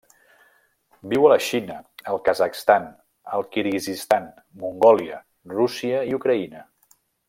Viu 1.11 1.27
a 1.27 1.29
la 1.33 1.37
Xina, 1.47 1.75
el 2.13 2.17
Kazakhstan, 2.29 2.89
el 3.37 3.47
Kirguizistan, 3.53 4.29
Mongòlia, 4.65 5.25
Rússia 5.57 6.05
i 6.13 6.21
Ucraïna. 6.23 6.69